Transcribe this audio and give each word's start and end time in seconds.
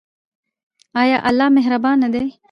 ایا 1.01 1.17
الله 1.29 1.47
مهربان 1.57 1.99
دی؟ 2.13 2.25